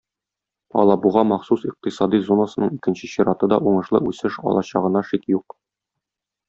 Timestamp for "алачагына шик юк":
4.53-5.61